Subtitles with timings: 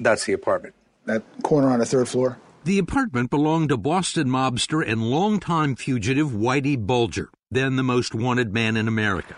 [0.00, 0.74] That's the apartment.
[1.06, 2.38] That corner on the third floor?
[2.64, 8.54] The apartment belonged to Boston mobster and longtime fugitive Whitey Bulger, then the most wanted
[8.54, 9.36] man in America.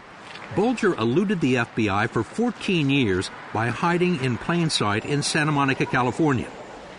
[0.55, 5.87] Bulger eluded the FBI for 14 years by hiding in plain sight in Santa Monica,
[5.87, 6.49] California.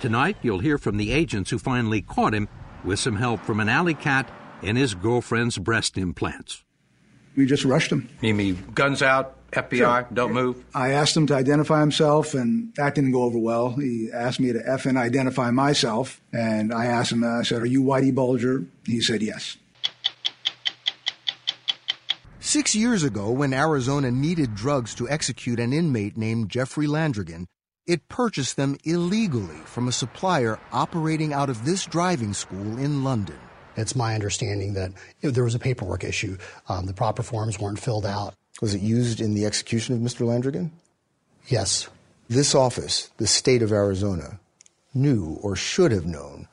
[0.01, 2.49] Tonight, you'll hear from the agents who finally caught him
[2.83, 4.29] with some help from an alley cat
[4.61, 6.63] and his girlfriend's breast implants.
[7.35, 8.09] We just rushed him.
[8.21, 10.07] Mimi, guns out, FBI, sure.
[10.13, 10.63] don't move.
[10.73, 13.69] I asked him to identify himself, and that didn't go over well.
[13.71, 17.65] He asked me to F and identify myself, and I asked him, I said, Are
[17.65, 18.65] you Whitey Bulger?
[18.85, 19.57] He said, Yes.
[22.39, 27.45] Six years ago, when Arizona needed drugs to execute an inmate named Jeffrey Landrigan,
[27.85, 33.39] it purchased them illegally from a supplier operating out of this driving school in London.
[33.77, 36.37] It's my understanding that there was a paperwork issue.
[36.67, 38.33] Um, the proper forms weren't filled out.
[38.61, 40.25] Was it used in the execution of Mr.
[40.25, 40.71] Landrigan?
[41.47, 41.89] Yes.
[42.29, 44.39] This office, the state of Arizona,
[44.93, 46.47] knew or should have known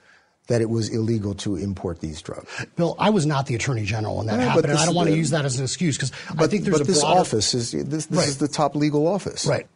[0.47, 2.47] that it was illegal to import these drugs.
[2.77, 5.09] Bill, I was not the attorney general when that no, happened, and I don't want
[5.09, 7.21] to use that as an excuse because I think there's but a this broader...
[7.21, 8.29] office is this, this right.
[8.29, 9.47] is the top legal office.
[9.47, 9.67] Right.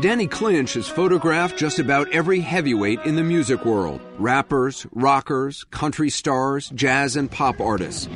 [0.00, 6.08] Danny Clinch has photographed just about every heavyweight in the music world rappers, rockers, country
[6.08, 8.06] stars, jazz, and pop artists.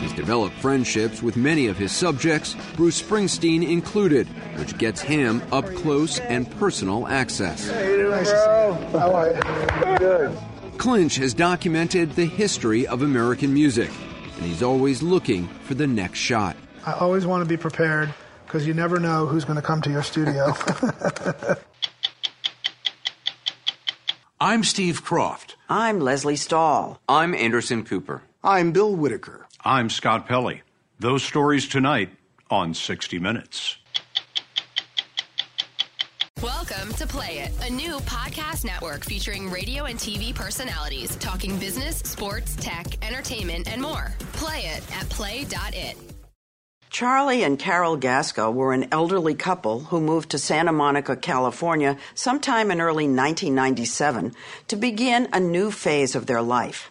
[0.00, 4.26] He's developed friendships with many of his subjects, Bruce Springsteen included,
[4.58, 7.68] which gets him up close and personal access.
[7.68, 8.00] Hey.
[8.92, 9.98] How are you?
[9.98, 10.38] Good.
[10.78, 13.90] Clinch has documented the history of American music,
[14.36, 16.56] and he's always looking for the next shot.
[16.86, 18.14] I always want to be prepared
[18.50, 20.52] because you never know who's going to come to your studio.
[24.40, 25.54] I'm Steve Kroft.
[25.68, 27.00] I'm Lesley Stahl.
[27.08, 28.22] I'm Anderson Cooper.
[28.42, 29.46] I'm Bill Whitaker.
[29.64, 30.62] I'm Scott Pelley.
[30.98, 32.10] Those stories tonight
[32.50, 33.76] on 60 Minutes.
[36.42, 41.98] Welcome to Play It, a new podcast network featuring radio and TV personalities talking business,
[41.98, 44.12] sports, tech, entertainment, and more.
[44.32, 45.96] Play it at play.it.
[46.90, 52.72] Charlie and Carol Gasco were an elderly couple who moved to Santa Monica, California sometime
[52.72, 54.34] in early 1997
[54.66, 56.90] to begin a new phase of their life.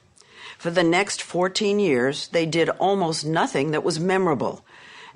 [0.58, 4.64] For the next 14 years, they did almost nothing that was memorable,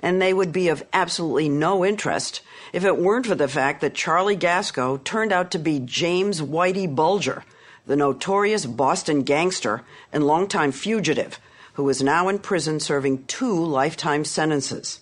[0.02, 2.42] and they would be of absolutely no interest
[2.74, 6.94] if it weren't for the fact that Charlie Gasco turned out to be James Whitey
[6.94, 7.42] Bulger,
[7.86, 9.80] the notorious Boston gangster
[10.12, 11.40] and longtime fugitive
[11.74, 15.00] who is now in prison serving two lifetime sentences.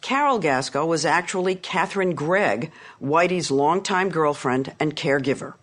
[0.00, 5.54] Carol Gasco was actually Catherine Greig, Whitey's longtime girlfriend and caregiver.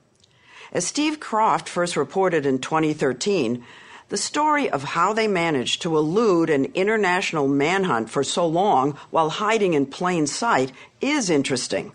[0.71, 3.65] As Steve Kroft first reported in 2013,
[4.09, 9.29] the story of how they managed to elude an international manhunt for so long while
[9.29, 11.91] hiding in plain sight is interesting.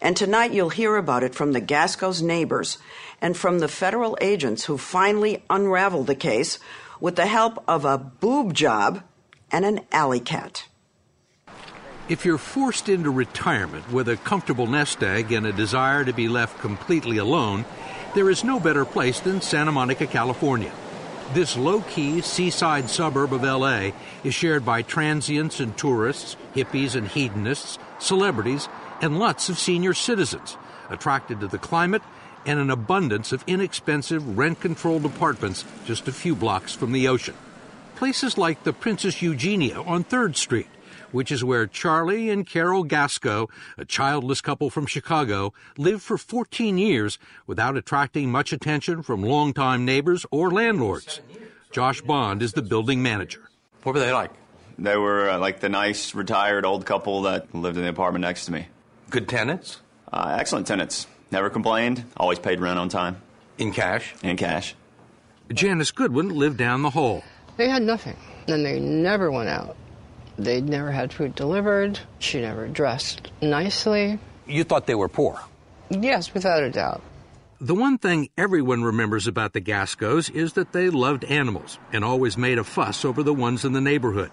[0.00, 2.78] And tonight you'll hear about it from the Gasco's neighbors
[3.20, 6.58] and from the federal agents who finally unraveled the case
[7.00, 9.02] with the help of a boob job
[9.50, 10.66] and an alley cat.
[12.08, 16.28] If you're forced into retirement with a comfortable nest egg and a desire to be
[16.28, 17.66] left completely alone,
[18.14, 20.72] there is no better place than Santa Monica, California.
[21.34, 23.90] This low key seaside suburb of LA
[24.24, 28.66] is shared by transients and tourists, hippies and hedonists, celebrities,
[29.02, 30.56] and lots of senior citizens
[30.88, 32.02] attracted to the climate
[32.48, 37.34] and an abundance of inexpensive rent controlled apartments just a few blocks from the ocean.
[37.94, 40.68] Places like the Princess Eugenia on 3rd Street,
[41.12, 46.78] which is where Charlie and Carol Gasco, a childless couple from Chicago, lived for 14
[46.78, 51.20] years without attracting much attention from longtime neighbors or landlords.
[51.70, 53.50] Josh Bond is the building manager.
[53.82, 54.30] What were they like?
[54.78, 58.46] They were uh, like the nice retired old couple that lived in the apartment next
[58.46, 58.68] to me.
[59.10, 59.80] Good tenants?
[60.10, 61.06] Uh, excellent tenants.
[61.30, 62.04] Never complained.
[62.16, 63.20] Always paid rent on time.
[63.58, 64.14] In cash?
[64.22, 64.74] In cash.
[65.52, 67.22] Janice Goodwin lived down the hall.
[67.56, 68.16] They had nothing,
[68.46, 69.76] and they never went out.
[70.38, 71.98] They'd never had food delivered.
[72.18, 74.18] She never dressed nicely.
[74.46, 75.40] You thought they were poor?
[75.90, 77.02] Yes, without a doubt.
[77.60, 82.38] The one thing everyone remembers about the Gascos is that they loved animals and always
[82.38, 84.30] made a fuss over the ones in the neighborhood.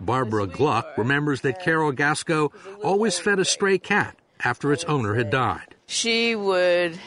[0.00, 2.52] Barbara Gluck remembers that Carol Gasco
[2.82, 6.98] always fed a stray cat after its owner had died she would,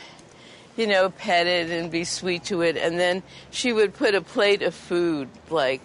[0.76, 4.22] you know, pet it and be sweet to it, and then she would put a
[4.22, 5.82] plate of food like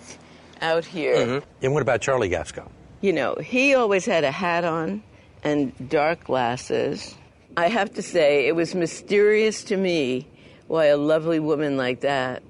[0.60, 1.16] out here.
[1.16, 1.48] Mm-hmm.
[1.62, 2.68] And what about Charlie Gasco?
[3.00, 5.02] You know, he always had a hat on
[5.42, 7.14] and dark glasses.
[7.56, 10.26] I have to say, it was mysterious to me
[10.68, 12.42] why a lovely woman like that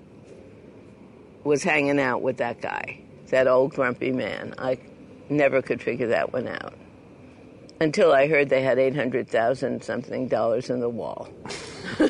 [1.42, 3.00] was hanging out with that guy.
[3.30, 4.54] that old grumpy man.
[4.58, 4.78] I
[5.28, 6.74] never could figure that one out
[7.82, 11.28] until I heard they had 800,000 something dollars in the wall.
[11.98, 12.08] and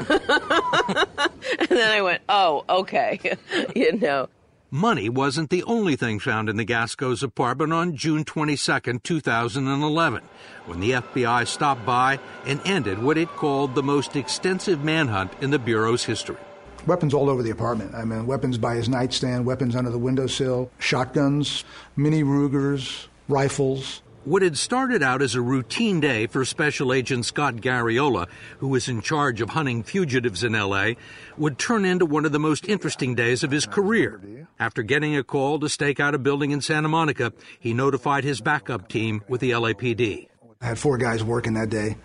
[1.69, 3.19] then I went, oh, okay,
[3.75, 4.29] you know.
[4.71, 10.23] Money wasn't the only thing found in the Gasco's apartment on June 22, 2011,
[10.67, 15.51] when the FBI stopped by and ended what it called the most extensive manhunt in
[15.51, 16.39] the Bureau's history.
[16.87, 17.95] Weapons all over the apartment.
[17.95, 21.65] I mean, weapons by his nightstand, weapons under the windowsill, shotguns,
[21.97, 24.03] mini Rugers, rifles.
[24.25, 28.29] What had started out as a routine day for Special Agent Scott Garriola,
[28.59, 30.97] who was in charge of hunting fugitives in L.A.,
[31.37, 34.47] would turn into one of the most interesting days of his career.
[34.61, 38.41] After getting a call to stake out a building in Santa Monica, he notified his
[38.41, 40.29] backup team with the LAPD.
[40.61, 41.97] I had four guys working that day,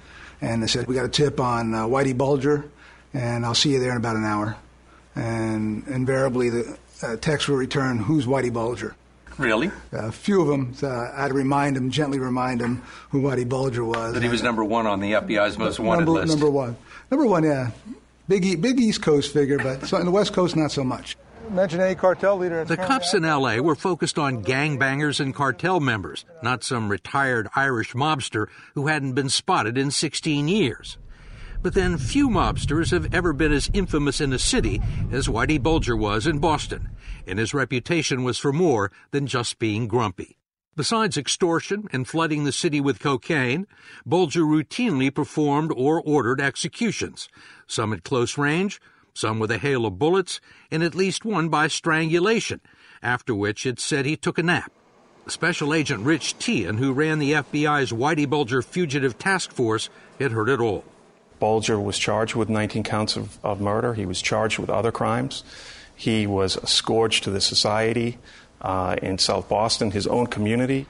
[0.41, 2.65] and they said, We got a tip on uh, Whitey Bulger,
[3.13, 4.57] and I'll see you there in about an hour.
[5.13, 8.95] And invariably, the uh, text will return, Who's Whitey Bulger?
[9.37, 9.71] Really?
[9.91, 13.47] A few of them, uh, I had to remind him, gently remind him who Whitey
[13.47, 14.13] Bulger was.
[14.13, 16.29] That he was number one on the FBI's most wanted number, list.
[16.29, 16.75] Number one.
[17.11, 17.71] Number one, yeah.
[18.27, 21.15] Big, big East Coast figure, but so in the West Coast, not so much.
[21.49, 22.65] Mention any cartel leader.
[22.65, 23.61] The cops in L.A.
[23.61, 29.29] were focused on gangbangers and cartel members, not some retired Irish mobster who hadn't been
[29.29, 30.97] spotted in 16 years.
[31.61, 34.81] But then few mobsters have ever been as infamous in a city
[35.11, 36.89] as Whitey Bulger was in Boston,
[37.27, 40.37] and his reputation was for more than just being grumpy.
[40.75, 43.65] Besides extortion and flooding the city with cocaine,
[44.05, 47.29] Bulger routinely performed or ordered executions,
[47.65, 48.79] some at close range,
[49.13, 50.39] some with a hail of bullets,
[50.69, 52.61] and at least one by strangulation,
[53.01, 54.71] after which it said he took a nap.
[55.25, 59.89] Special Agent Rich Teahan, who ran the FBI's Whitey Bulger Fugitive Task Force,
[60.19, 60.85] had heard it all.
[61.39, 63.93] Bulger was charged with 19 counts of, of murder.
[63.93, 65.43] He was charged with other crimes.
[65.97, 68.19] He was a scourge to the society
[68.61, 70.85] uh, in South Boston, his own community.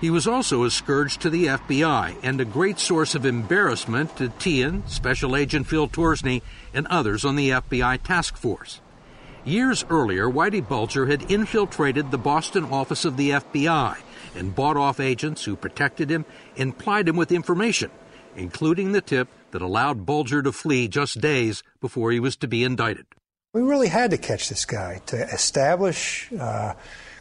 [0.00, 4.28] He was also a scourge to the FBI and a great source of embarrassment to
[4.28, 6.42] Teahan, Special Agent Phil Torsney,
[6.72, 8.80] and others on the FBI task force.
[9.44, 13.96] Years earlier, Whitey Bulger had infiltrated the Boston office of the FBI
[14.36, 16.24] and bought off agents who protected him
[16.56, 17.90] and plied him with information,
[18.36, 22.62] including the tip that allowed Bulger to flee just days before he was to be
[22.62, 23.06] indicted.
[23.54, 26.72] We really had to catch this guy to establish uh,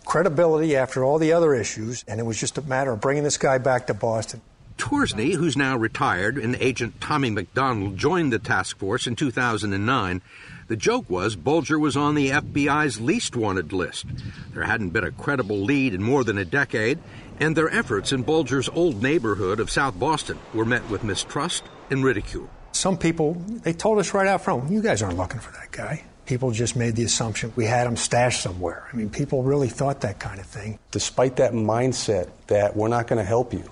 [0.06, 3.38] credibility after all the other issues, and it was just a matter of bringing this
[3.38, 4.40] guy back to Boston.
[4.78, 10.22] Torsney, who's now retired, and agent Tommy McDonald joined the task force in 2009.
[10.70, 14.06] The joke was Bulger was on the FBI's least wanted list.
[14.54, 17.00] There hadn't been a credible lead in more than a decade,
[17.42, 22.06] and their efforts in Bulger's old neighborhood of South Boston were met with mistrust and
[22.06, 22.50] ridicule.
[22.72, 26.06] Some people, they told us right out front, you guys aren't looking for that guy.
[26.32, 28.88] People just made the assumption we had him stashed somewhere.
[28.90, 30.80] I mean, people really thought that kind of thing.
[30.92, 33.66] Despite that mindset that we're not going to help you,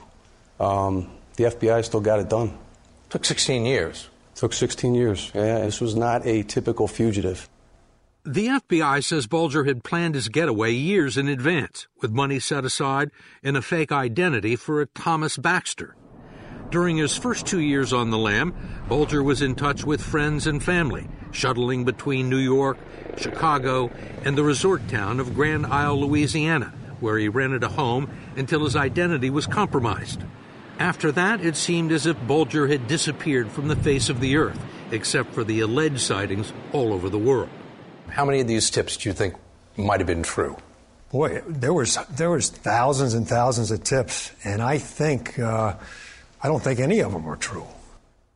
[0.59, 2.57] um, the FBI still got it done.
[3.11, 4.09] Took 16 years.
[4.35, 5.31] Took 16 years.
[5.33, 7.47] Yeah, this was not a typical fugitive.
[8.25, 13.09] The FBI says Bulger had planned his getaway years in advance, with money set aside
[13.41, 15.95] and a fake identity for a Thomas Baxter.
[16.71, 18.53] During his first two years on the lam,
[18.87, 22.77] Bulger was in touch with friends and family, shuttling between New York,
[23.17, 23.89] Chicago,
[24.23, 28.75] and the resort town of Grand Isle, Louisiana, where he rented a home until his
[28.75, 30.23] identity was compromised.
[30.77, 34.59] After that, it seemed as if Bulger had disappeared from the face of the earth,
[34.91, 37.49] except for the alleged sightings all over the world.
[38.09, 39.33] How many of these tips do you think
[39.75, 40.55] might have been true?
[41.11, 45.73] Boy, there was there was thousands and thousands of tips, and I think uh,
[46.41, 47.67] I don't think any of them were true.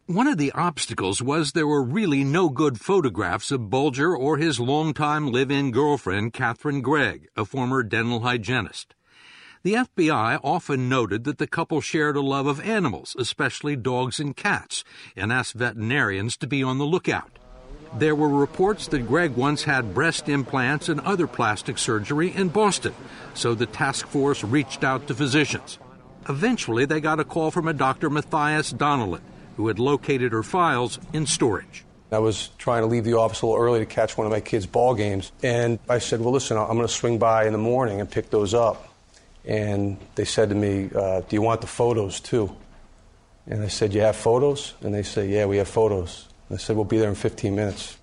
[0.07, 4.59] One of the obstacles was there were really no good photographs of Bulger or his
[4.59, 8.95] longtime live-in girlfriend, Catherine Greig, a former dental hygienist.
[9.63, 14.35] The FBI often noted that the couple shared a love of animals, especially dogs and
[14.35, 14.83] cats,
[15.15, 17.39] and asked veterinarians to be on the lookout.
[17.97, 22.93] There were reports that Greig once had breast implants and other plastic surgery in Boston,
[23.33, 25.79] so the task force reached out to physicians.
[26.29, 28.09] Eventually, they got a call from a Dr.
[28.09, 29.21] Matthias Donnellan,
[29.57, 31.85] who had located her files in storage.
[32.11, 34.39] I was trying to leave the office a little early to catch one of my
[34.39, 37.57] kids' ball games, and I said, "Well, listen, I'm going to swing by in the
[37.59, 38.89] morning and pick those up."
[39.45, 42.55] And they said to me, uh, "Do you want the photos too?"
[43.47, 46.75] And I said, "You have photos?" And they said, "Yeah, we have photos." I said,
[46.75, 47.97] "We'll be there in 15 minutes."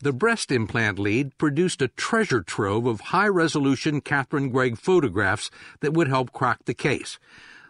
[0.00, 5.50] The breast implant lead produced a treasure trove of high resolution Catherine Greig photographs
[5.80, 7.18] that would help crack the case.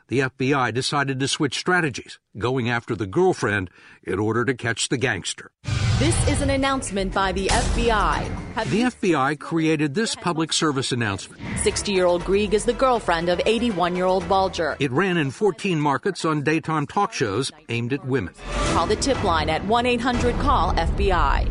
[0.08, 3.70] The FBI decided to switch strategies, going after the girlfriend
[4.02, 5.50] in order to catch the gangster.
[5.98, 8.64] This is an announcement by the FBI.
[8.64, 11.40] The FBI created this public service announcement.
[11.62, 14.76] 60 year old Greig is the girlfriend of 81 year old Bulger.
[14.80, 18.34] It ran in 14 markets on daytime talk shows aimed at women.
[18.72, 21.50] Call the tip line at 1 800 CALL FBI.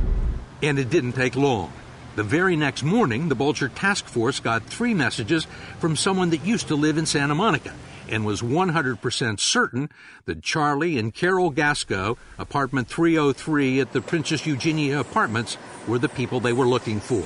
[0.62, 1.72] And it didn't take long.
[2.18, 5.48] The very next morning, the Bulger task force got three messages
[5.80, 7.74] from someone that used to live in Santa Monica
[8.12, 9.90] and was 100% certain
[10.26, 16.40] that Charlie and Carol Gasco, apartment 303 at the Princess Eugenia Apartments, were the people
[16.40, 17.26] they were looking for.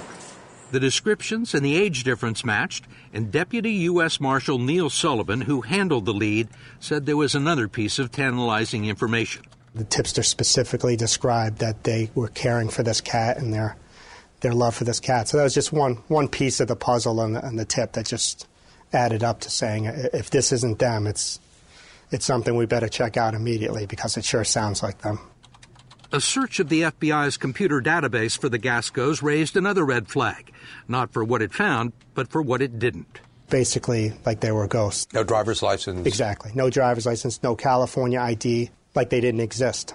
[0.71, 4.19] The descriptions and the age difference matched, and Deputy U.S.
[4.19, 6.47] Marshal Neil Sullivan, who handled the lead,
[6.79, 9.43] said there was another piece of tantalizing information.
[9.73, 13.77] The tipster specifically described that they were caring for this cat and their
[14.41, 15.27] their love for this cat.
[15.27, 17.93] So that was just one one piece of the puzzle and the, and the tip
[17.93, 18.47] that just
[18.95, 21.39] added up to saying if this isn't them, it's
[22.11, 25.19] it's something we better check out immediately because it sure sounds like them.
[26.11, 30.53] A search of the FBI's computer database for the Gascos raised another red flag,
[30.87, 33.19] not for what it found, but for what it didn't.
[33.49, 35.13] Basically, like they were ghosts.
[35.13, 36.07] No driver's license.
[36.07, 36.51] Exactly.
[36.55, 39.93] No driver's license, no California ID, like they didn't exist.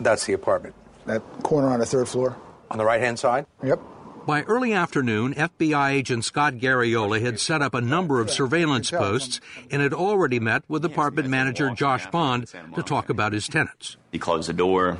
[0.00, 0.74] That's the apartment.
[1.06, 2.36] That corner on the third floor.
[2.70, 3.46] On the right hand side?
[3.62, 3.80] Yep.
[4.26, 9.40] By early afternoon, FBI agent Scott Garriola had set up a number of surveillance posts
[9.70, 13.96] and had already met with apartment manager Josh Bond to talk about his tenants.
[14.12, 14.98] He closed the door,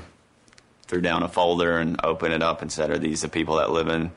[0.88, 3.70] threw down a folder, and opened it up and said, Are these the people that
[3.70, 4.10] live in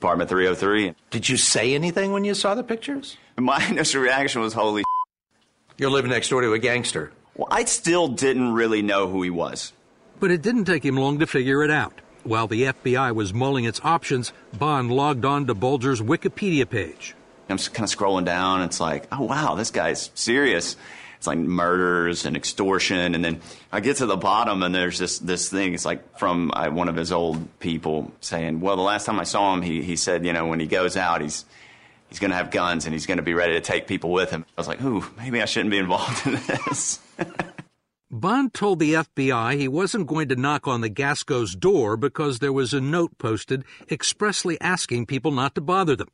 [0.00, 0.94] apartment 303?
[1.10, 3.16] Did you say anything when you saw the pictures?
[3.38, 4.84] My initial reaction was, Holy
[5.78, 7.10] You're living next door to a gangster.
[7.34, 9.72] Well, I still didn't really know who he was.
[10.20, 12.01] But it didn't take him long to figure it out.
[12.24, 17.14] While the FBI was mulling its options, Bond logged on to Bulger's Wikipedia page.
[17.48, 18.62] I'm kind of scrolling down.
[18.62, 20.76] It's like, oh, wow, this guy's serious.
[21.18, 23.14] It's like murders and extortion.
[23.14, 23.40] And then
[23.72, 25.74] I get to the bottom, and there's this, this thing.
[25.74, 29.24] It's like from uh, one of his old people saying, well, the last time I
[29.24, 31.44] saw him, he, he said, you know, when he goes out, he's,
[32.08, 34.30] he's going to have guns and he's going to be ready to take people with
[34.30, 34.46] him.
[34.56, 37.00] I was like, ooh, maybe I shouldn't be involved in this.
[38.14, 42.52] Bond told the FBI he wasn't going to knock on the Gasco's door because there
[42.52, 46.10] was a note posted expressly asking people not to bother them.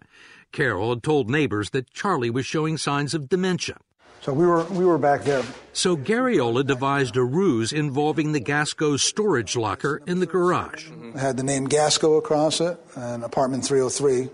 [0.52, 3.78] Carol had told neighbors that Charlie was showing signs of dementia.
[4.21, 5.43] So we were we were back there.
[5.73, 10.88] So Garriola devised a ruse involving the Gasco's storage locker in the garage.
[10.90, 14.28] It had the name Gasco across it, and apartment 303.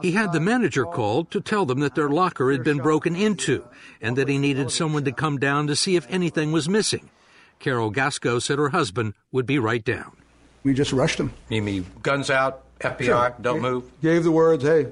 [0.00, 3.64] He had the manager called to tell them that their locker had been broken into
[4.00, 7.10] and that he needed someone to come down to see if anything was missing.
[7.58, 10.16] Carol Gasco said her husband would be right down.
[10.64, 11.32] We just rushed him.
[11.48, 13.34] You mean guns out, FBI, Sure.
[13.40, 13.84] don't move?
[14.00, 14.86] Gave the words, hey,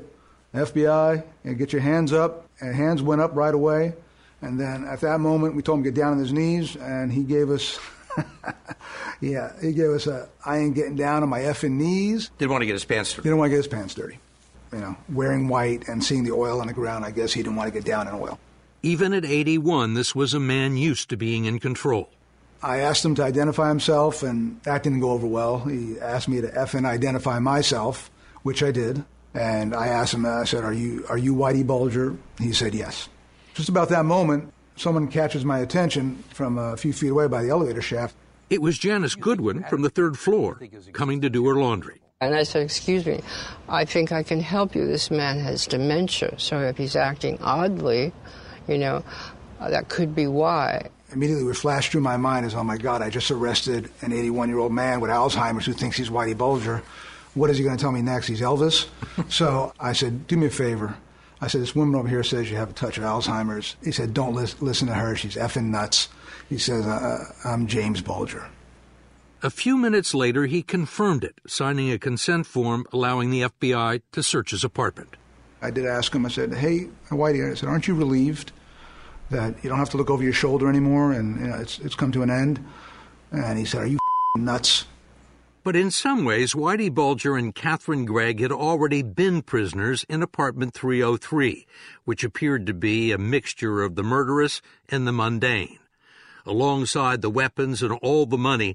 [0.54, 2.46] FBI, and get your hands up.
[2.60, 3.94] And hands went up right away.
[4.42, 7.12] And then at that moment, we told him to get down on his knees, and
[7.12, 7.78] he gave us,
[9.20, 12.30] yeah, he gave us a, I ain't getting down on my effing knees.
[12.38, 13.22] Didn't want to get his pants dirty.
[13.24, 14.18] Didn't want to get his pants dirty.
[14.72, 17.56] You know, wearing white and seeing the oil on the ground, I guess he didn't
[17.56, 18.38] want to get down in oil.
[18.82, 22.08] Even at 81, this was a man used to being in control.
[22.62, 25.60] I asked him to identify himself, and that didn't go over well.
[25.60, 28.10] He asked me to effing identify myself,
[28.42, 29.04] which I did.
[29.34, 32.16] And I asked him, I said, Are you, are you Whitey Bulger?
[32.38, 33.08] He said, Yes.
[33.54, 37.50] Just about that moment, someone catches my attention from a few feet away by the
[37.50, 38.14] elevator shaft.
[38.48, 40.60] It was Janice Goodwin from the third floor
[40.92, 42.00] coming to do her laundry.
[42.22, 43.20] And I said, Excuse me,
[43.66, 44.86] I think I can help you.
[44.86, 48.12] This man has dementia, so if he's acting oddly,
[48.68, 49.02] you know,
[49.58, 50.90] uh, that could be why.
[51.12, 54.50] Immediately, what flashed through my mind is, Oh my God, I just arrested an 81
[54.50, 56.82] year old man with Alzheimer's who thinks he's Whitey Bulger.
[57.32, 58.26] What is he going to tell me next?
[58.26, 58.86] He's Elvis?
[59.32, 60.94] so I said, Do me a favor.
[61.40, 63.76] I said, This woman over here says you have a touch of Alzheimer's.
[63.82, 65.16] He said, Don't lis- listen to her.
[65.16, 66.10] She's effing nuts.
[66.50, 68.46] He says, uh, I'm James Bulger.
[69.42, 74.22] A few minutes later, he confirmed it, signing a consent form allowing the FBI to
[74.22, 75.16] search his apartment.
[75.62, 78.52] I did ask him, I said, Hey, Whitey, I said, Aren't you relieved
[79.30, 81.94] that you don't have to look over your shoulder anymore and you know, it's, it's
[81.94, 82.62] come to an end?
[83.32, 83.98] And he said, Are you
[84.36, 84.84] nuts?
[85.64, 90.74] But in some ways, Whitey Bulger and Catherine Greig had already been prisoners in apartment
[90.74, 91.66] 303,
[92.04, 95.78] which appeared to be a mixture of the murderous and the mundane.
[96.46, 98.74] Alongside the weapons and all the money,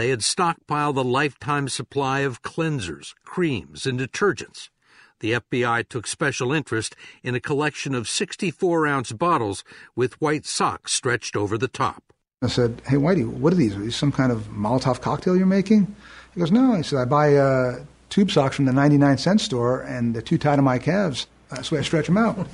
[0.00, 4.70] they had stockpiled a lifetime supply of cleansers, creams, and detergents.
[5.18, 9.62] The FBI took special interest in a collection of 64 ounce bottles
[9.94, 12.02] with white socks stretched over the top.
[12.40, 13.76] I said, Hey, Whitey, what are these?
[13.76, 15.94] Are these some kind of Molotov cocktail you're making?
[16.32, 16.76] He goes, No.
[16.76, 20.38] He said, I buy uh, tube socks from the 99 cent store and they're too
[20.38, 21.26] tight on my calves.
[21.50, 22.48] That's the way I stretch them out.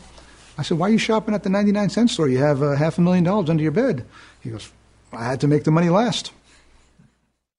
[0.58, 2.28] I said, Why are you shopping at the 99 cent store?
[2.28, 4.04] You have uh, half a million dollars under your bed.
[4.40, 4.72] He goes,
[5.12, 6.32] I had to make the money last.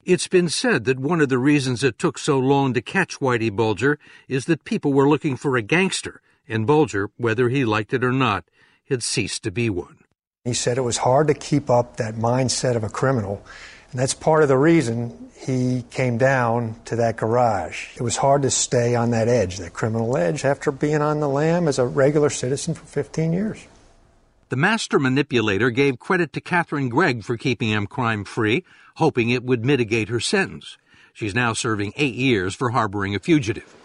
[0.07, 3.53] It's been said that one of the reasons it took so long to catch Whitey
[3.53, 3.99] Bulger
[4.29, 8.13] is that people were looking for a gangster, and Bulger, whether he liked it or
[8.13, 8.45] not,
[8.89, 9.97] had ceased to be one.
[10.45, 13.45] He said it was hard to keep up that mindset of a criminal,
[13.91, 17.89] and that's part of the reason he came down to that garage.
[17.97, 21.27] It was hard to stay on that edge, that criminal edge, after being on the
[21.27, 23.67] lam as a regular citizen for 15 years.
[24.47, 28.63] The master manipulator gave credit to Catherine Greig for keeping him crime free,
[28.97, 30.77] hoping it would mitigate her sentence.
[31.13, 33.75] She's now serving eight years for harboring a fugitive.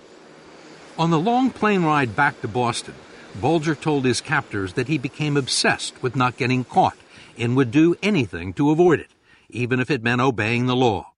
[0.99, 2.95] On the long plane ride back to Boston,
[3.41, 6.97] Bulger told his captors that he became obsessed with not getting caught
[7.39, 9.11] and would do anything to avoid it,
[9.49, 11.13] even if it meant obeying the law.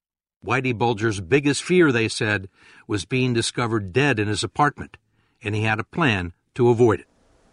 [0.45, 2.49] Whitey Bulger's biggest fear, they said,
[2.87, 4.97] was being discovered dead in his apartment,
[5.43, 7.07] and he had a plan to avoid it.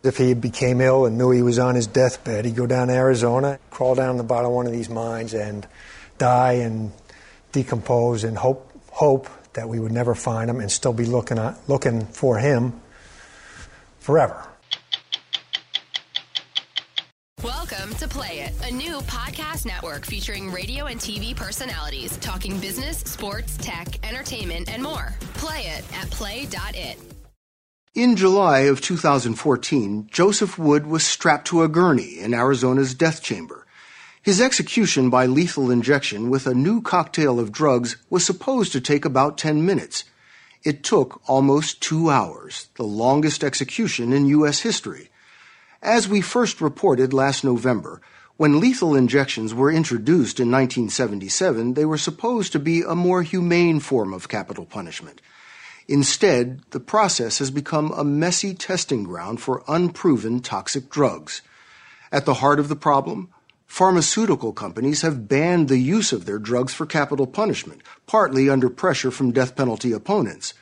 [0.03, 2.93] If he became ill and knew he was on his deathbed, he'd go down to
[2.93, 5.67] Arizona, crawl down the bottom of one of these mines, and
[6.21, 6.91] die and
[7.51, 11.57] decompose, and hope hope that we would never find him, and still be looking at,
[11.67, 12.79] looking for him
[13.99, 14.45] forever.
[17.43, 22.99] Welcome to Play It, a new podcast network featuring radio and TV personalities talking business,
[22.99, 25.15] sports, tech, entertainment, and more.
[25.33, 26.99] Play it at play.it.
[27.95, 33.65] In July of 2014, Joseph Wood was strapped to a gurney in Arizona's death chamber.
[34.23, 39.03] His execution by lethal injection with a new cocktail of drugs was supposed to take
[39.03, 40.03] about 10 minutes.
[40.63, 44.59] It took almost two hours, the longest execution in U.S.
[44.59, 45.09] history.
[45.81, 47.99] As we first reported last November,
[48.37, 53.79] when lethal injections were introduced in 1977, they were supposed to be a more humane
[53.79, 55.19] form of capital punishment.
[55.87, 61.41] Instead, the process has become a messy testing ground for unproven toxic drugs.
[62.11, 63.29] At the heart of the problem,
[63.71, 69.09] pharmaceutical companies have banned the use of their drugs for capital punishment, partly under pressure
[69.09, 70.53] from death penalty opponents.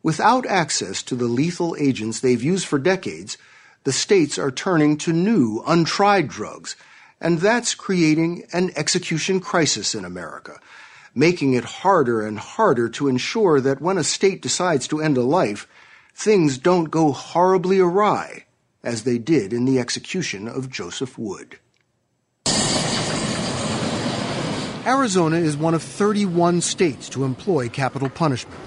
[0.00, 3.36] Without access to the lethal agents they've used for decades,
[3.82, 6.76] the states are turning to new, untried drugs,
[7.20, 10.60] and that's creating an execution crisis in America
[11.18, 15.22] making it harder and harder to ensure that when a state decides to end a
[15.22, 15.66] life,
[16.14, 18.44] things don't go horribly awry,
[18.84, 21.58] as they did in the execution of Joseph Wood.
[24.86, 28.60] Arizona is one of 31 states to employ capital punishment.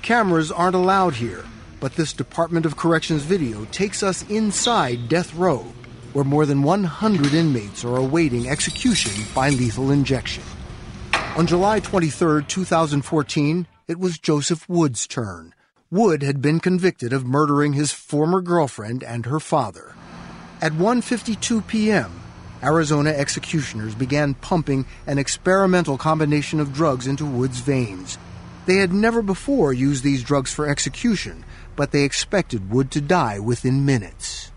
[0.00, 1.44] Cameras aren't allowed here,
[1.78, 5.66] but this Department of Corrections video takes us inside death row,
[6.14, 10.42] where more than 100 inmates are awaiting execution by lethal injection.
[11.36, 15.54] On July 23, 2014, it was Joseph Wood's turn.
[15.90, 19.94] Wood had been convicted of murdering his former girlfriend and her father.
[20.62, 22.10] At 1:52 p.m.,
[22.62, 28.18] Arizona executioners began pumping an experimental combination of drugs into Wood's veins.
[28.66, 31.44] They had never before used these drugs for execution,
[31.76, 34.52] but they expected Wood to die within minutes.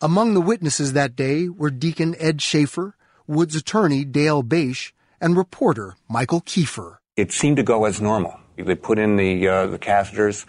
[0.00, 5.96] Among the witnesses that day were Deacon Ed Schaefer, Wood's attorney Dale Baich, and reporter
[6.10, 6.98] Michael Kiefer.
[7.16, 8.38] It seemed to go as normal.
[8.56, 10.44] They put in the, uh, the catheters.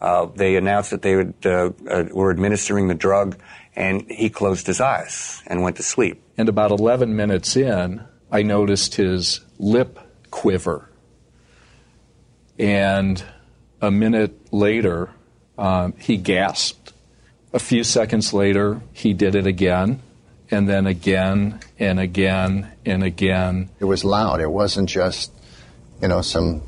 [0.00, 3.36] Uh, they announced that they would, uh, uh, were administering the drug,
[3.76, 6.22] and he closed his eyes and went to sleep.
[6.36, 9.98] And about 11 minutes in, I noticed his lip
[10.30, 10.88] quiver.
[12.58, 13.22] And
[13.80, 15.10] a minute later,
[15.58, 16.92] um, he gasped.
[17.52, 20.00] A few seconds later, he did it again
[20.50, 23.70] and then again and again and again.
[23.78, 24.40] It was loud.
[24.40, 25.32] It wasn't just,
[26.00, 26.62] you know, some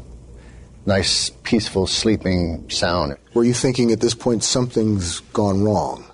[0.85, 3.17] nice, peaceful, sleeping sound.
[3.35, 6.05] Were you thinking at this point something's gone wrong?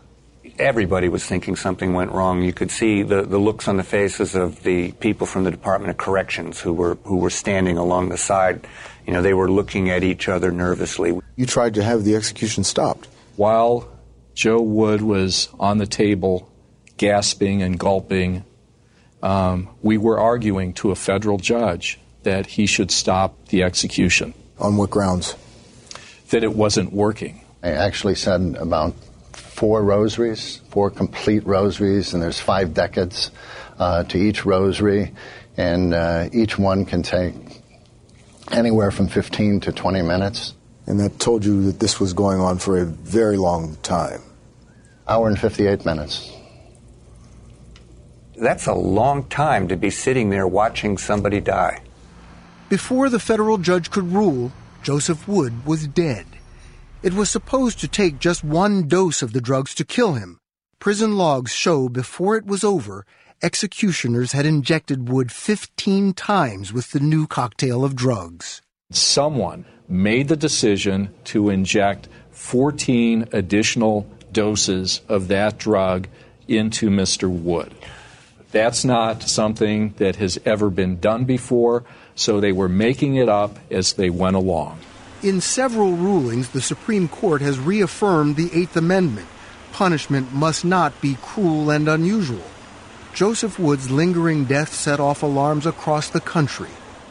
[0.59, 2.43] Everybody was thinking something went wrong.
[2.43, 5.91] You could see the, the looks on the faces of the people from the Department
[5.91, 8.67] of Corrections who were who were standing along the side.
[9.07, 11.19] You know, they were looking at each other nervously.
[11.37, 13.09] You tried to have the execution stopped.
[13.37, 13.89] While
[14.35, 16.53] Joe Wood was on the table
[17.03, 18.45] gasping and gulping.
[19.23, 24.35] Um, we were arguing to a federal judge that he should stop the execution.
[24.59, 25.35] On what grounds?
[26.31, 27.45] That it wasn't working.
[27.63, 28.95] I actually said about
[29.63, 33.31] four rosaries, four complete rosaries, and there's five decades
[33.79, 35.15] uh, to each rosary,
[35.57, 37.63] and uh, each one can take
[38.51, 40.55] anywhere from 15 to 20 minutes.
[40.89, 44.21] And that told you that this was going on for a very long time.
[45.07, 46.33] Hour and 58 minutes
[48.35, 51.81] that's a long time to be sitting there watching somebody die.
[52.69, 54.51] Before the federal judge could rule,
[54.83, 56.27] Joseph Wood was dead.
[57.03, 60.39] It was supposed to take just one dose of the drugs to kill him.
[60.79, 63.05] Prison logs show before it was over,
[63.43, 68.63] executioners had injected Wood 15 times with the new cocktail of drugs.
[68.93, 76.07] Someone made the decision to inject 14 additional doses of that drug
[76.47, 77.29] into Mr.
[77.29, 77.75] Wood.
[78.53, 81.83] That's not something that has ever been done before,
[82.15, 84.79] so they were making it up as they went along.
[85.23, 89.29] In several rulings, the Supreme Court has reaffirmed the Eighth Amendment.
[89.73, 92.43] Punishment must not be cruel and unusual.
[93.15, 96.71] Joseph Wood's lingering death set off alarms across the country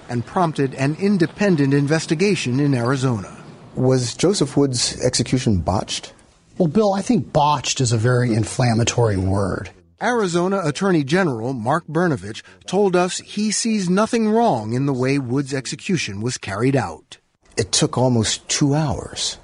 [0.10, 3.34] and prompted an independent investigation in Arizona.
[3.76, 6.12] Was Joseph Wood's execution botched?
[6.58, 9.70] Well, Bill, I think botched is a very inflammatory word.
[10.02, 15.54] Arizona Attorney General Mark Brnovich told us he sees nothing wrong in the way Wood's
[15.54, 17.20] execution was carried out.
[17.62, 19.38] It took almost two hours.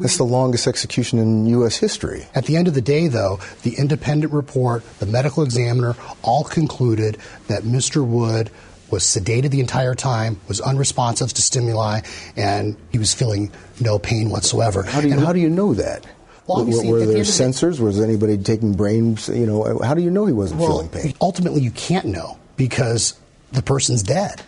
[0.00, 1.76] That's the longest execution in U.S.
[1.76, 2.24] history.
[2.34, 7.18] At the end of the day, though, the independent report, the medical examiner, all concluded
[7.48, 8.06] that Mr.
[8.06, 8.50] Wood
[8.90, 12.00] was sedated the entire time, was unresponsive to stimuli,
[12.36, 14.82] and he was feeling no pain whatsoever.
[14.82, 16.06] How do you, how do you know that?
[16.46, 17.80] Well, were, were the there the- sensors?
[17.80, 19.28] Was anybody taking brains?
[19.28, 21.14] You know, how do you know he wasn't well, feeling pain?
[21.20, 23.12] ultimately, you can't know because
[23.52, 24.42] the person's dead.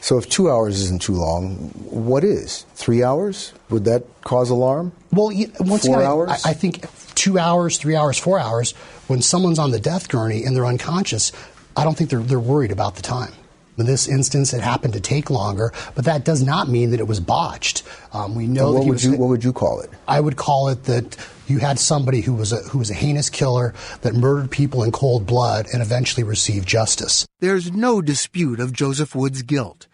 [0.00, 1.56] So if two hours isn't too long,
[1.90, 2.64] what is?
[2.74, 3.52] Three hours?
[3.68, 4.92] Would that cause alarm?
[5.12, 6.42] Well, you, once Four again, I- hours?
[6.44, 8.72] I, I think two hours, three hours, four hours,
[9.08, 11.32] when someone's on the death gurney and they're unconscious,
[11.76, 13.32] I don't think they're, they're worried about the time.
[13.78, 17.06] In this instance, it happened to take longer, but that does not mean that it
[17.06, 17.82] was botched.
[18.12, 19.88] Um, we know what would you what would you call it?
[20.06, 21.16] I would call it that
[21.50, 24.92] you had somebody who was a who was a heinous killer that murdered people in
[24.92, 27.26] cold blood and eventually received justice.
[27.40, 29.86] There's no dispute of Joseph Wood's guilt.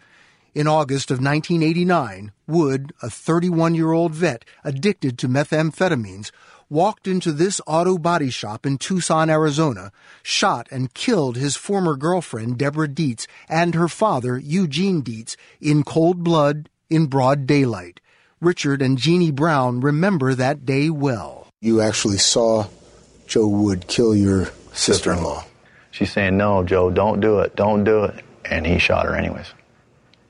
[0.53, 6.31] In August of 1989, Wood, a 31 year old vet addicted to methamphetamines,
[6.69, 9.91] walked into this auto body shop in Tucson, Arizona,
[10.23, 16.23] shot and killed his former girlfriend, Deborah Dietz, and her father, Eugene Dietz, in cold
[16.23, 17.99] blood, in broad daylight.
[18.39, 21.46] Richard and Jeannie Brown remember that day well.
[21.59, 22.67] You actually saw
[23.25, 25.43] Joe Wood kill your sister in law.
[25.89, 28.23] She's saying, No, Joe, don't do it, don't do it.
[28.45, 29.47] And he shot her anyways.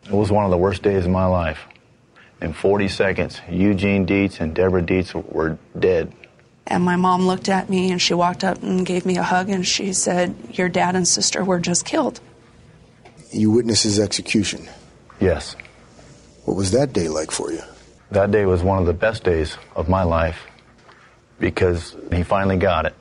[0.06, 1.60] It was one of the worst days of my life.
[2.42, 6.14] In 40 seconds, Eugene Dietz and Deborah Dietz were dead.
[6.66, 9.50] And my mom looked at me and she walked up and gave me a hug
[9.50, 12.22] and she said, Your dad and sister were just killed.
[13.34, 14.70] You witnessed his execution.
[15.20, 15.58] Yes.
[16.46, 17.64] What was that day like for you?
[18.12, 20.40] That day was one of the best days of my life
[21.40, 22.96] because he finally got it.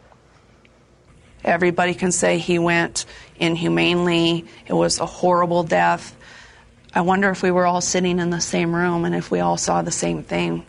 [1.45, 6.17] Everybody can say he went inhumanely, it was a horrible death.
[6.95, 9.57] I wonder if we were all sitting in the same room and if we all
[9.57, 10.65] saw the same thing.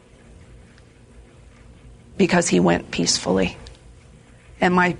[2.17, 3.57] Because he went peacefully.
[4.59, 4.97] And my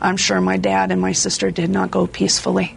[0.00, 2.76] I'm sure my dad and my sister did not go peacefully.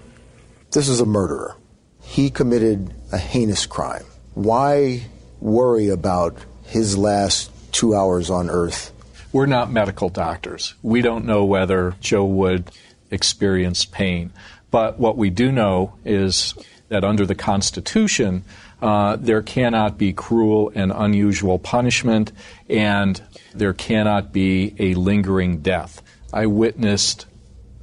[0.71, 1.55] This is a murderer.
[2.01, 4.03] He committed a heinous crime.
[4.33, 5.03] Why
[5.39, 8.91] worry about his last two hours on earth?
[9.33, 10.73] We're not medical doctors.
[10.81, 12.69] We don't know whether Joe Wood
[13.09, 14.31] experienced pain.
[14.71, 16.53] But what we do know is
[16.89, 18.43] that under the Constitution,
[18.81, 22.31] uh, there cannot be cruel and unusual punishment,
[22.69, 23.21] and
[23.53, 26.01] there cannot be a lingering death.
[26.33, 27.25] I witnessed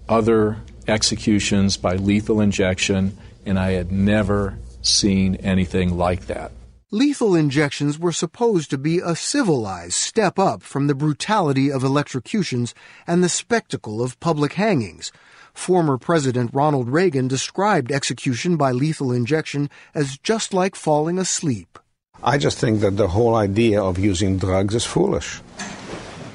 [0.08, 6.52] other executions by lethal injection, and I had never seen anything like that.
[6.90, 12.74] Lethal injections were supposed to be a civilized step up from the brutality of electrocutions
[13.07, 15.12] and the spectacle of public hangings.
[15.53, 21.79] Former President Ronald Reagan described execution by lethal injection as just like falling asleep.
[22.22, 25.42] I just think that the whole idea of using drugs is foolish.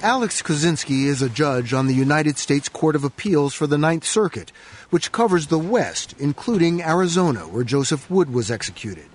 [0.04, 4.06] Alex Kozinski is a judge on the United States Court of Appeals for the Ninth
[4.06, 4.52] Circuit,
[4.92, 9.06] which covers the West, including Arizona, where Joseph Wood was executed.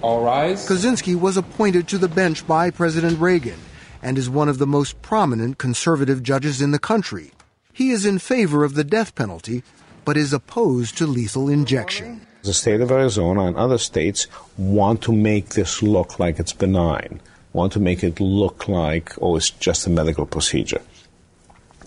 [0.00, 0.68] All rise.
[0.68, 3.58] Kozinski was appointed to the bench by President Reagan
[4.00, 7.32] and is one of the most prominent conservative judges in the country.
[7.72, 9.64] He is in favor of the death penalty,
[10.04, 12.26] but is opposed to lethal injection.
[12.42, 17.20] The state of Arizona and other states want to make this look like it's benign,
[17.52, 20.80] want to make it look like, oh, it's just a medical procedure.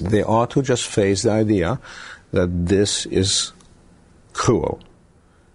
[0.03, 1.79] They ought to just face the idea
[2.31, 3.53] that this is
[4.33, 4.81] cruel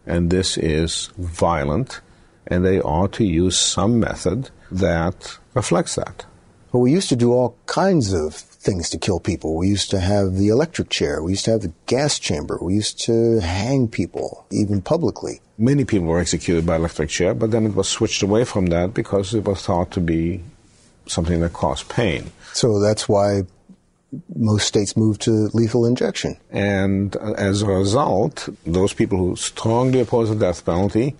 [0.06, 2.00] and this is violent,
[2.46, 6.24] and they ought to use some method that reflects that.
[6.72, 9.54] Well, we used to do all kinds of things to kill people.
[9.56, 11.22] We used to have the electric chair.
[11.22, 12.58] We used to have the gas chamber.
[12.60, 15.40] We used to hang people, even publicly.
[15.56, 18.92] Many people were executed by electric chair, but then it was switched away from that
[18.92, 20.42] because it was thought to be
[21.06, 22.30] something that caused pain.
[22.52, 23.42] So that's why
[24.34, 26.36] most states moved to lethal injection.
[26.50, 31.14] And as a result, those people who strongly oppose the death penalty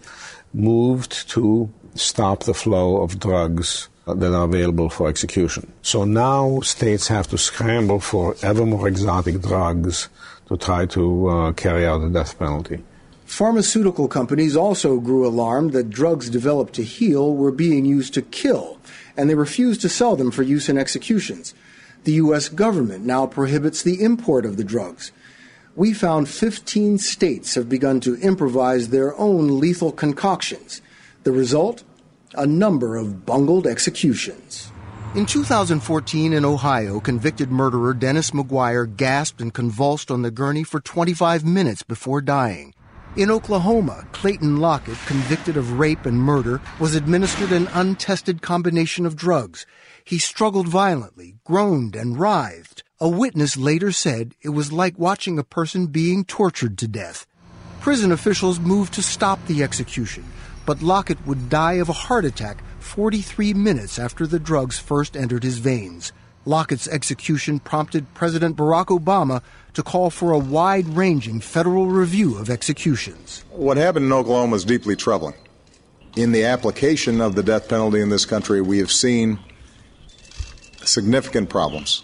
[0.57, 5.73] moved to stop the flow of drugs that are available for execution.
[5.83, 10.09] So now states have to scramble for ever more exotic drugs
[10.49, 12.83] to try to uh, carry out the death penalty.
[13.27, 18.79] Pharmaceutical companies also grew alarmed that drugs developed to heal were being used to kill,
[19.17, 21.53] and they refused to sell them for use in executions.
[22.05, 22.49] The U.S.
[22.49, 25.11] government now prohibits the import of the drugs.
[25.77, 30.81] We found 15 states have begun to improvise their own lethal concoctions.
[31.25, 31.85] The result?
[32.35, 34.73] A number of bungled executions.
[35.15, 40.81] In 2014 in Ohio, convicted murderer Dennis McGuire gasped and convulsed on the gurney for
[40.81, 42.73] 25 minutes before dying.
[43.15, 49.15] In Oklahoma, Clayton Lockett, convicted of rape and murder, was administered an untested combination of
[49.15, 49.67] drugs.
[50.05, 52.83] He struggled violently, groaned, and writhed.
[52.99, 57.27] A witness later said it was like watching a person being tortured to death.
[57.79, 60.25] Prison officials moved to stop the execution,
[60.65, 65.43] but Lockett would die of a heart attack 43 minutes after the drugs first entered
[65.43, 66.13] his veins.
[66.47, 69.43] Lockett's execution prompted President Barack Obama
[69.75, 73.45] to call for a wide ranging federal review of executions.
[73.51, 75.35] What happened in Oklahoma is deeply troubling.
[76.17, 79.39] In the application of the death penalty in this country, we have seen
[80.83, 82.03] significant problems.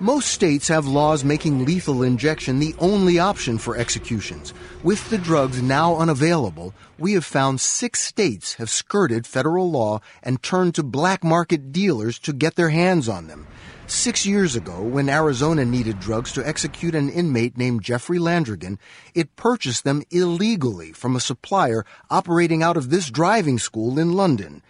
[0.00, 4.52] Most states have laws making lethal injection the only option for executions.
[4.82, 10.42] With the drugs now unavailable, we have found six states have skirted federal law and
[10.42, 13.46] turned to black market dealers to get their hands on them.
[13.86, 18.78] Six years ago, when Arizona needed drugs to execute an inmate named Jeffrey Landrigan,
[19.14, 24.62] it purchased them illegally from a supplier operating out of this driving school in London.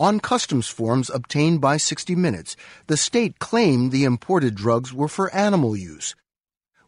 [0.00, 5.32] On customs forms obtained by 60 Minutes, the state claimed the imported drugs were for
[5.34, 6.14] animal use.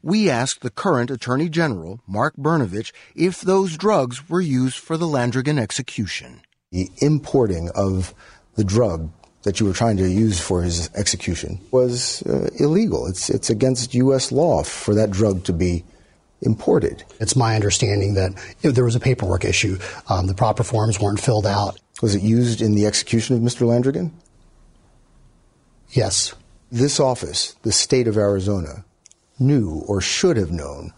[0.00, 5.04] We asked the current Attorney General, Mark Brnovich, if those drugs were used for the
[5.04, 6.40] Landrigan execution.
[6.70, 8.14] The importing of
[8.54, 9.10] the drug
[9.42, 13.06] that you were trying to use for his execution was uh, illegal.
[13.06, 14.32] It's, it's against U.S.
[14.32, 15.84] law for that drug to be
[16.42, 17.04] imported.
[17.20, 19.78] It's my understanding that there was a paperwork issue.
[20.08, 21.80] Um, the proper forms weren't filled out.
[22.02, 23.66] Was it used in the execution of Mr.
[23.66, 24.10] Landrigan?
[25.90, 26.34] Yes.
[26.70, 28.84] This office, the state of Arizona,
[29.38, 30.92] knew or should have known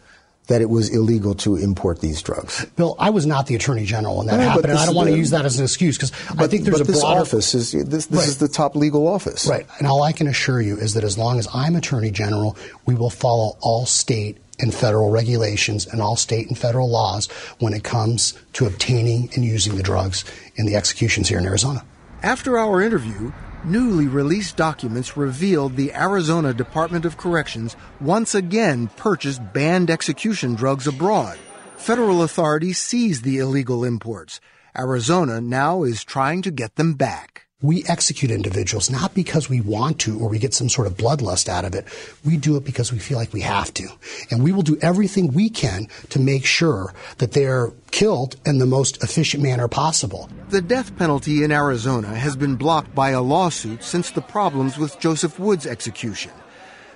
[0.47, 2.67] that it was illegal to import these drugs.
[2.77, 5.09] Bill, I was not the attorney general when that no, happened, and I don't want
[5.09, 7.55] to use that as an excuse because I think there's but a this broader office
[7.55, 8.29] is this, this right.
[8.29, 9.67] is the top legal office, right?
[9.79, 12.95] And all I can assure you is that as long as I'm attorney general, we
[12.95, 17.27] will follow all state and federal regulations and all state and federal laws
[17.59, 20.25] when it comes to obtaining and using the drugs
[20.57, 21.85] in the executions here in Arizona.
[22.23, 23.33] After our interview,
[23.65, 30.87] newly released documents revealed the Arizona Department of Corrections once again purchased banned execution drugs
[30.87, 31.39] abroad.
[31.77, 34.41] Federal authorities seized the illegal imports.
[34.77, 39.99] Arizona now is trying to get them back we execute individuals not because we want
[40.01, 41.87] to or we get some sort of bloodlust out of it.
[42.23, 43.89] We do it because we feel like we have to.
[44.31, 48.67] And we will do everything we can to make sure that they're killed in the
[48.67, 50.29] most efficient manner possible.
[50.51, 55.01] The death penalty in Arizona has been blocked by a lawsuit since the problems with
[55.01, 56.33] Joseph Wood's execution.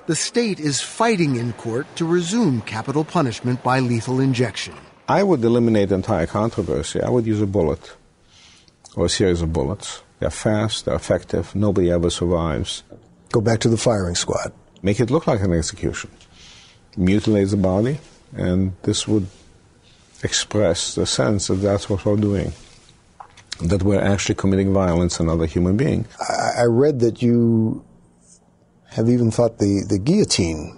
[0.06, 4.74] The state is fighting in court to resume capital punishment by lethal injection.
[5.08, 7.00] I would eliminate the entire controversy.
[7.00, 7.96] I would use a bullet
[8.96, 12.82] or a series of bullets they're fast, they're effective, nobody ever survives.
[13.30, 14.52] Go back to the firing squad.
[14.82, 16.10] Make it look like an execution.
[16.96, 17.98] Mutilate the body,
[18.36, 19.26] and this would
[20.22, 22.52] express the sense that that's what we're doing.
[23.60, 26.06] That we're actually committing violence on another human being.
[26.20, 27.84] I, I read that you
[28.90, 30.76] have even thought the, the guillotine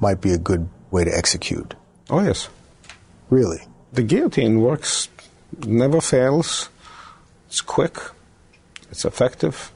[0.00, 1.74] might be a good way to execute.
[2.10, 2.48] Oh, yes.
[3.30, 3.60] Really?
[3.92, 5.08] The guillotine works,
[5.66, 6.68] never fails,
[7.46, 7.96] it's quick,
[8.90, 9.72] it's effective.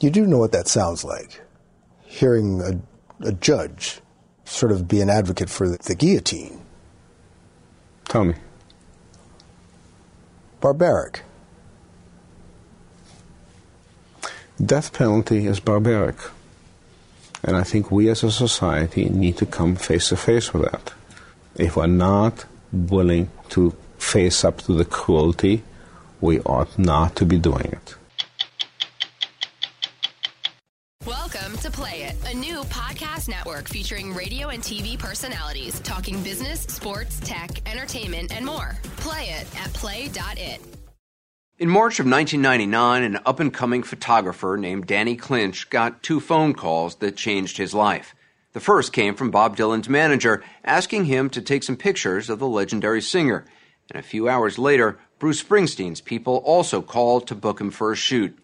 [0.00, 1.40] You do know what that sounds like.
[2.02, 4.00] Hearing a, a judge
[4.44, 6.60] sort of be an advocate for the, the guillotine.
[8.04, 8.34] Tell me.
[10.60, 11.22] Barbaric.
[14.64, 16.16] Death penalty is barbaric.
[17.42, 20.92] And I think we as a society need to come face to face with that.
[21.56, 25.62] If we're not willing to face up to the cruelty,
[26.20, 27.94] we ought not to be doing it.
[32.56, 38.78] New podcast network featuring radio and TV personalities talking business, sports, tech, entertainment, and more.
[38.96, 40.60] Play it at play.it.
[41.58, 46.54] In March of 1999, an up and coming photographer named Danny Clinch got two phone
[46.54, 48.14] calls that changed his life.
[48.54, 52.48] The first came from Bob Dylan's manager asking him to take some pictures of the
[52.48, 53.44] legendary singer.
[53.90, 57.96] And a few hours later, Bruce Springsteen's people also called to book him for a
[57.96, 58.38] shoot.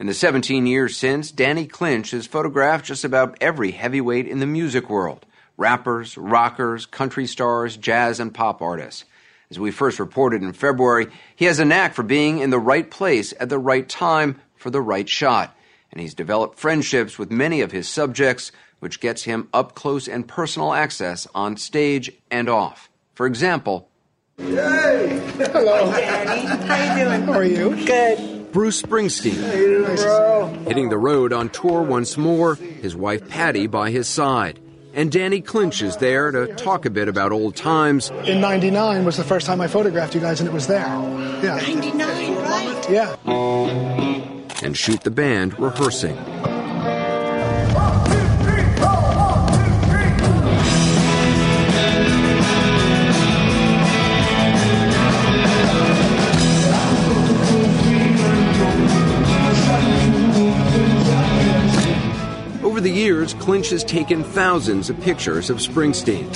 [0.00, 4.46] In the 17 years since, Danny Clinch has photographed just about every heavyweight in the
[4.46, 5.26] music world
[5.58, 9.04] rappers, rockers, country stars, jazz, and pop artists.
[9.50, 12.90] As we first reported in February, he has a knack for being in the right
[12.90, 15.54] place at the right time for the right shot.
[15.92, 20.26] And he's developed friendships with many of his subjects, which gets him up close and
[20.26, 22.88] personal access on stage and off.
[23.12, 23.90] For example,
[24.38, 25.20] Hey!
[25.52, 25.90] Hello.
[25.90, 26.46] Hi, Danny.
[26.46, 27.22] How you doing?
[27.22, 27.84] How are you?
[27.84, 28.39] Good.
[28.52, 30.66] Bruce Springsteen.
[30.66, 34.58] Hitting the road on tour once more, his wife Patty by his side.
[34.92, 38.10] And Danny Clinch is there to talk a bit about old times.
[38.24, 40.80] In 99 was the first time I photographed you guys, and it was there.
[41.42, 41.60] Yeah.
[41.62, 42.90] 99, right?
[42.90, 43.16] Yeah.
[44.62, 46.16] and shoot the band rehearsing.
[63.00, 66.28] Years, Clinch has taken thousands of pictures of Springsteen.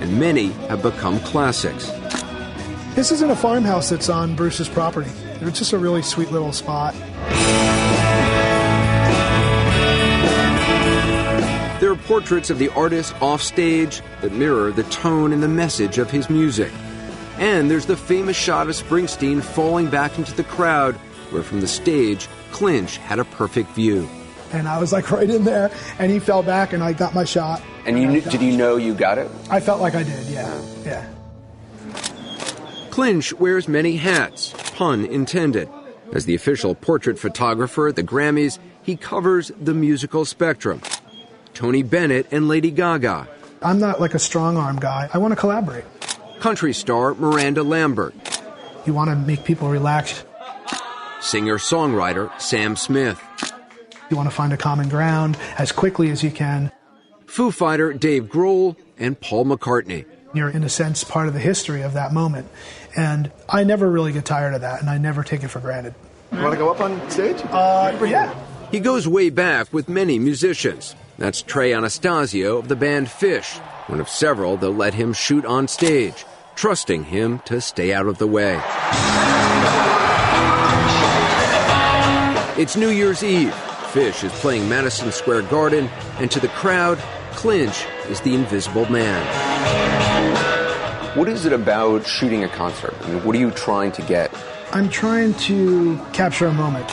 [0.00, 1.90] And many have become classics.
[2.94, 5.10] This isn't a farmhouse that's on Bruce's property.
[5.42, 6.94] It's just a really sweet little spot.
[11.78, 16.10] There are portraits of the artist offstage that mirror the tone and the message of
[16.10, 16.72] his music.
[17.38, 20.98] And there's the famous shot of Springsteen falling back into the crowd,
[21.32, 24.08] where from the stage, Clinch had a perfect view.
[24.52, 27.24] And I was like right in there, and he fell back, and I got my
[27.24, 27.62] shot.
[27.84, 29.30] And you knew, did you know you got it?
[29.50, 30.62] I felt like I did, yeah.
[30.84, 31.06] Yeah.
[32.90, 35.68] Clinch wears many hats, pun intended.
[36.12, 40.80] As the official portrait photographer at the Grammys, he covers the musical spectrum.
[41.52, 43.28] Tony Bennett and Lady Gaga,
[43.62, 45.08] I'm not like a strong arm guy.
[45.12, 45.84] I want to collaborate.
[46.40, 48.14] country star Miranda Lambert,
[48.86, 50.24] You want to make people relax.
[51.26, 53.20] Singer songwriter Sam Smith,
[54.10, 56.70] You want to find a common ground as quickly as you can.
[57.26, 60.04] Foo Fighter Dave Grohl, and Paul McCartney.
[60.34, 62.46] You're, in a sense, part of the history of that moment.
[62.96, 65.96] And I never really get tired of that, and I never take it for granted.
[66.30, 67.42] You want to go up on stage?
[67.50, 68.32] Uh, yeah.
[68.70, 70.94] He goes way back with many musicians.
[71.18, 73.58] That's Trey Anastasio of the band Phish,
[73.88, 78.18] one of several that let him shoot on stage, trusting him to stay out of
[78.18, 78.60] the way.
[82.58, 83.52] It's New Year's Eve.
[83.92, 86.96] Phish is playing Madison Square Garden, and to the crowd,
[87.32, 89.22] Clinch is the invisible man.
[91.18, 92.94] What is it about shooting a concert?
[93.02, 94.34] I mean, what are you trying to get?
[94.72, 96.90] I'm trying to capture a moment.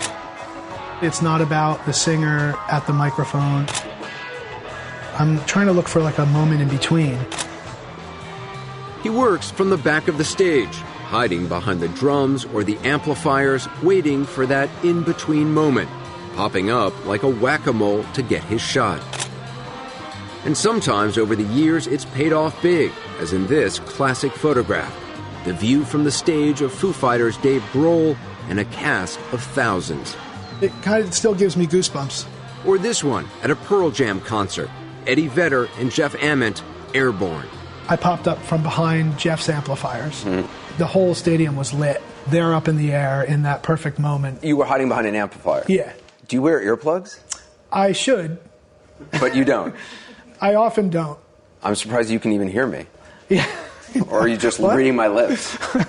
[1.01, 3.65] It's not about the singer at the microphone.
[5.17, 7.17] I'm trying to look for like a moment in between.
[9.01, 10.77] He works from the back of the stage,
[11.13, 15.87] hiding behind the drums or the amplifiers, waiting for that in between moment,
[16.35, 18.99] popping up like a whack a mole to get his shot.
[20.43, 24.91] And sometimes over the years, it's paid off big, as in this classic photograph
[25.45, 28.17] the view from the stage of Foo Fighters' Dave Grohl
[28.49, 30.15] and a cast of thousands.
[30.61, 32.25] It kind of still gives me goosebumps.
[32.65, 34.69] Or this one at a Pearl Jam concert
[35.05, 36.63] Eddie Vedder and Jeff Ament,
[36.95, 37.45] Airborne.
[37.87, 40.23] I popped up from behind Jeff's amplifiers.
[40.23, 40.62] Mm-hmm.
[40.77, 42.01] The whole stadium was lit.
[42.27, 44.43] They're up in the air in that perfect moment.
[44.43, 45.63] You were hiding behind an amplifier.
[45.67, 45.91] Yeah.
[46.27, 47.19] Do you wear earplugs?
[47.71, 48.39] I should.
[49.19, 49.75] But you don't.
[50.41, 51.19] I often don't.
[51.61, 52.85] I'm surprised you can even hear me.
[53.29, 53.47] Yeah.
[54.09, 54.75] Or are you just What?
[54.75, 55.57] reading my lips?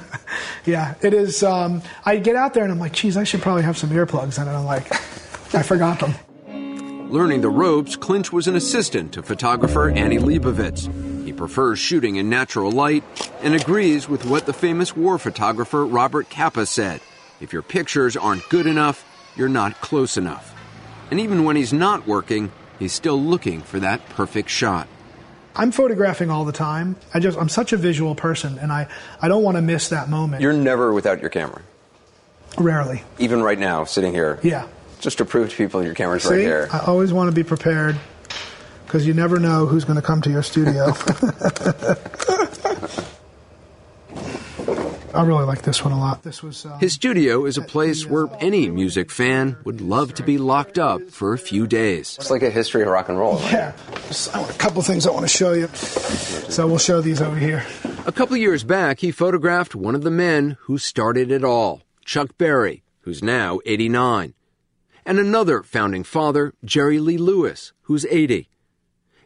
[0.66, 1.42] Yeah, it is.
[1.42, 4.38] Um, I get out there and I'm like, geez, I should probably have some earplugs.
[4.40, 4.90] And I'm like,
[5.54, 7.10] I forgot them.
[7.10, 10.88] Learning the ropes, Clinch was an assistant to photographer Annie Leibovitz.
[11.44, 13.04] He prefers shooting in natural light
[13.42, 17.02] and agrees with what the famous war photographer Robert Capa said
[17.38, 19.04] if your pictures aren't good enough,
[19.36, 20.54] you're not close enough.
[21.10, 24.88] And even when he's not working, he's still looking for that perfect shot.
[25.54, 26.96] I'm photographing all the time.
[27.12, 28.88] I just, I'm such a visual person and I,
[29.20, 30.40] I don't want to miss that moment.
[30.40, 31.60] You're never without your camera.
[32.56, 33.02] Rarely.
[33.18, 34.40] Even right now, sitting here.
[34.42, 34.66] Yeah.
[35.00, 36.68] Just to prove to people your camera's See, right here.
[36.72, 38.00] I always want to be prepared
[38.94, 40.84] because you never know who's going to come to your studio.
[45.12, 46.22] I really like this one a lot.
[46.22, 50.22] This was uh, His studio is a place where any music fan would love to
[50.22, 52.16] be locked up for a few days.
[52.20, 53.40] It's like a history of rock and roll.
[53.40, 53.72] yeah.
[54.06, 55.66] Just- I want a couple things I want to show you.
[55.66, 57.66] So we'll show these over here.
[58.06, 62.38] A couple years back, he photographed one of the men who started it all, Chuck
[62.38, 64.34] Berry, who's now 89,
[65.04, 68.48] and another founding father, Jerry Lee Lewis, who's 80.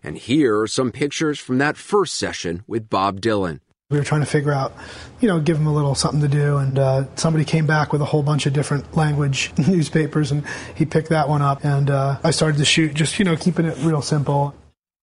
[0.03, 3.61] And here are some pictures from that first session with Bob Dylan.
[3.91, 4.75] We were trying to figure out,
[5.19, 8.03] you know, give him a little something to do, and uh, somebody came back with
[8.03, 10.45] a whole bunch of different language newspapers, and
[10.75, 13.65] he picked that one up, and uh, I started to shoot, just you know, keeping
[13.65, 14.55] it real simple.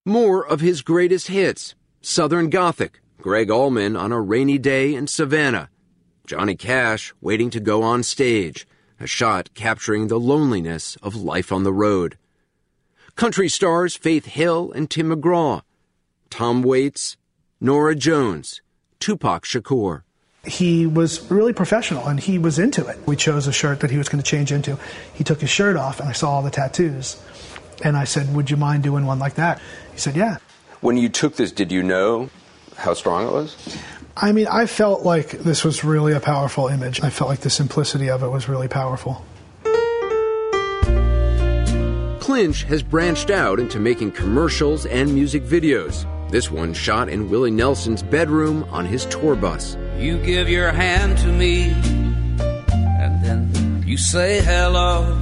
[0.06, 5.72] More of his greatest hits: Southern Gothic, Gregg Allman on a rainy day in Savannah,
[6.28, 8.68] Johnny Cash waiting to go on stage,
[9.00, 12.20] a shot capturing the loneliness of life on the road.
[13.16, 15.62] Country stars Faith Hill and Tim McGraw,
[16.30, 17.16] Tom Waits,
[17.62, 18.62] Norah Jones,
[19.00, 20.02] Tupac Shakur.
[20.44, 23.00] He was really professional and he was into it.
[23.08, 24.78] We chose a shirt that he was going to change into.
[25.14, 27.16] He took his shirt off and I saw all the tattoos.
[27.82, 29.62] And I said, Would you mind doing one like that?
[29.94, 30.40] He said, Yeah.
[30.82, 32.30] When you took this, did you know
[32.76, 33.56] how strong it was?
[34.18, 37.02] I mean, I felt like this was really a powerful image.
[37.02, 39.26] I felt like the simplicity of it was really powerful.
[42.26, 46.08] Clinch has branched out into making commercials and music videos.
[46.32, 49.78] This one shot in Willie Nelson's bedroom on his tour bus.
[50.00, 51.66] You give your hand to me,
[52.40, 55.20] and then you say hello.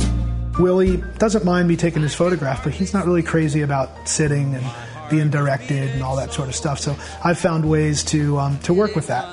[0.57, 4.65] Willie doesn't mind me taking his photograph, but he's not really crazy about sitting and
[5.09, 6.79] being directed and all that sort of stuff.
[6.79, 9.27] So I've found ways to um, to work with that.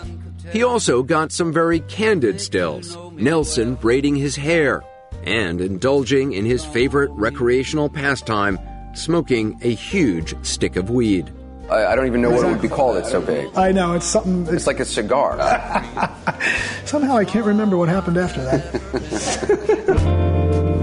[0.50, 2.98] He also got some very candid stills.
[3.12, 4.82] Nelson braiding his hair
[5.24, 8.58] and indulging in his favorite recreational pastime,
[8.94, 11.32] smoking a huge stick of weed.
[11.70, 12.96] I, I don't even know what it would be called.
[12.96, 13.54] It's so big.
[13.56, 14.46] I know it's something.
[14.54, 15.36] It's like a cigar.
[16.84, 18.72] Somehow I can't remember what happened after that.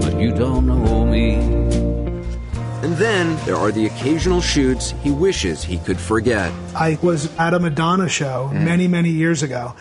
[0.00, 1.34] but you don't know me.
[2.80, 6.52] And then there are the occasional shoots he wishes he could forget.
[6.74, 8.64] I was at a Madonna show mm.
[8.64, 9.74] many, many years ago,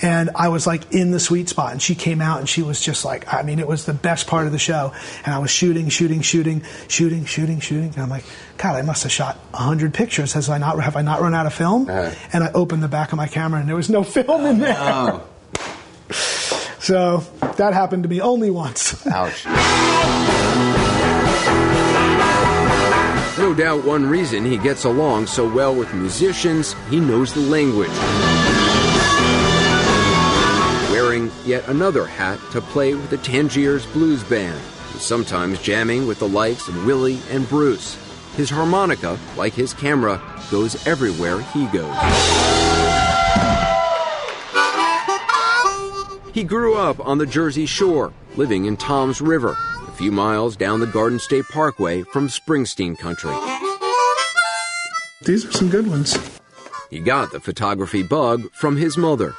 [0.00, 2.80] and I was like in the sweet spot, and she came out and she was
[2.80, 4.92] just like, I mean, it was the best part of the show.
[5.24, 8.24] And I was shooting, shooting, shooting, shooting, shooting, shooting, and I'm like,
[8.56, 10.32] God, I must have shot hundred pictures.
[10.34, 11.88] Has I not have I not run out of film?
[11.88, 12.14] Uh-huh.
[12.32, 14.76] And I opened the back of my camera, and there was no film in there.
[14.78, 15.26] Oh,
[16.78, 17.18] so
[17.56, 19.06] that happened to me only once.
[19.06, 19.46] Ouch.
[23.38, 27.88] No doubt one reason he gets along so well with musicians, he knows the language.
[31.48, 34.60] Yet another hat to play with the Tangiers Blues Band,
[34.98, 37.96] sometimes jamming with the likes of Willie and Bruce.
[38.36, 40.20] His harmonica, like his camera,
[40.50, 41.96] goes everywhere he goes.
[46.34, 50.80] He grew up on the Jersey Shore, living in Toms River, a few miles down
[50.80, 53.34] the Garden State Parkway from Springsteen country.
[55.22, 56.18] These are some good ones.
[56.90, 59.32] He got the photography bug from his mother.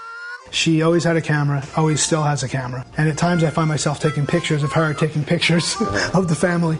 [0.51, 2.85] She always had a camera, always still has a camera.
[2.97, 5.75] And at times I find myself taking pictures of her, taking pictures
[6.13, 6.79] of the family.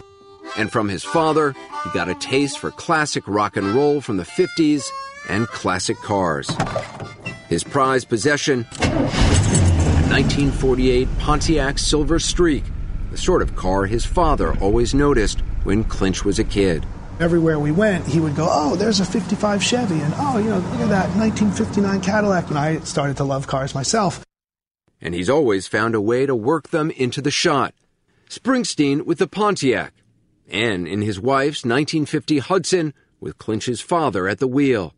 [0.56, 1.54] And from his father,
[1.84, 4.88] he got a taste for classic rock and roll from the 50s
[5.28, 6.50] and classic cars.
[7.48, 12.64] His prized possession, a 1948 Pontiac Silver Streak,
[13.10, 16.86] the sort of car his father always noticed when Clinch was a kid.
[17.20, 20.56] Everywhere we went, he would go, Oh, there's a 55 Chevy, and oh, you know,
[20.56, 22.48] look at that 1959 Cadillac.
[22.48, 24.24] And I started to love cars myself.
[25.02, 27.74] And he's always found a way to work them into the shot.
[28.30, 29.92] Springsteen with the Pontiac,
[30.48, 34.94] and in his wife's 1950 Hudson with Clinch's father at the wheel.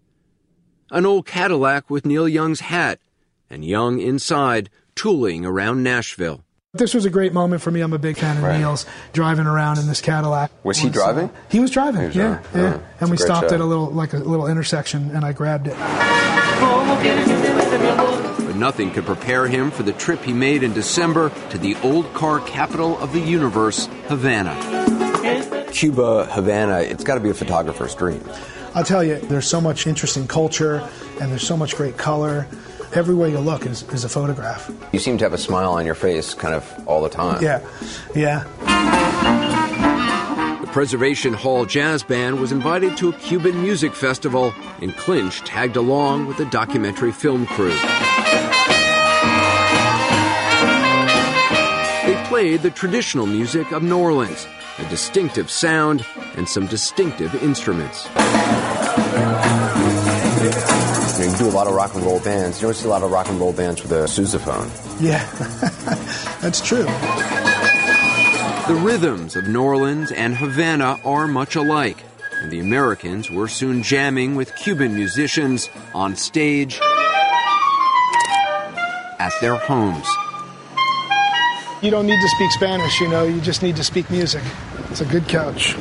[0.92, 3.00] An old Cadillac with Neil Young's hat,
[3.50, 6.44] and Young inside, tooling around Nashville.
[6.74, 7.82] This was a great moment for me.
[7.82, 8.56] I'm a big fan of Right.
[8.58, 10.50] Neil's driving around in this Cadillac.
[10.64, 11.30] Was he uh, driving?
[11.50, 12.00] He was driving.
[12.00, 12.60] He was yeah, driving.
[12.62, 12.62] yeah.
[12.62, 13.52] Yeah, it's and a we stopped shot.
[13.52, 15.76] at a little like a little intersection, and I grabbed it.
[18.46, 22.10] But nothing could prepare him for the trip he made in December to the old
[22.14, 24.56] car capital of the universe, Havana.
[25.72, 28.24] Cuba, Havana, it's got to be a photographer's dream.
[28.74, 30.88] I'll tell you, there's so much interesting culture,
[31.20, 32.46] and there's so much great color.
[32.94, 34.70] Everywhere you look is, is a photograph.
[34.92, 37.42] You seem to have a smile on your face kind of all the time.
[37.42, 37.60] Yeah,
[38.14, 38.44] yeah.
[40.60, 45.76] The Preservation Hall Jazz Band was invited to a Cuban music festival, and Clinch tagged
[45.76, 47.74] along with the documentary film crew.
[52.04, 54.46] They played the traditional music of New Orleans,
[54.78, 56.04] a distinctive sound,
[56.36, 58.06] and some distinctive instruments.
[61.22, 62.60] You, know, you do a lot of rock and roll bands.
[62.60, 64.68] You don't see a lot of rock and roll bands with a sousaphone.
[65.00, 65.24] Yeah,
[66.40, 66.82] that's true.
[68.66, 72.02] The rhythms of New Orleans and Havana are much alike.
[72.40, 76.80] and the Americans were soon jamming with Cuban musicians on stage
[79.20, 80.08] at their homes.
[81.82, 84.42] You don't need to speak Spanish, you know, you just need to speak music.
[84.90, 85.76] It's a good couch.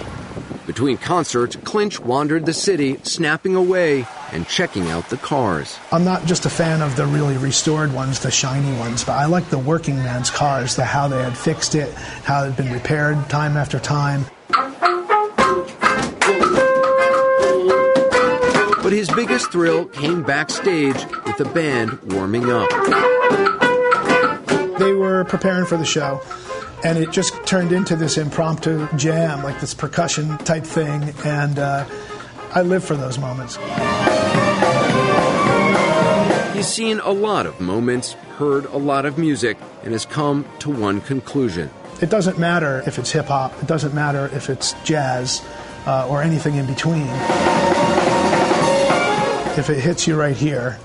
[0.67, 5.77] Between concerts, Clinch wandered the city, snapping away and checking out the cars.
[5.91, 9.25] I'm not just a fan of the really restored ones, the shiny ones, but I
[9.25, 12.71] like the working man's cars, the how they had fixed it, how it had been
[12.71, 14.25] repaired time after time.
[18.81, 22.69] But his biggest thrill came backstage with the band warming up.
[24.79, 26.21] They were preparing for the show,
[26.83, 31.85] and it just turned into this impromptu jam, like this percussion type thing, and uh,
[32.53, 33.57] I live for those moments.
[36.61, 40.69] He's seen a lot of moments, heard a lot of music, and has come to
[40.69, 41.71] one conclusion.
[42.03, 45.43] It doesn't matter if it's hip hop, it doesn't matter if it's jazz
[45.87, 47.07] uh, or anything in between.
[49.57, 50.77] If it hits you right here,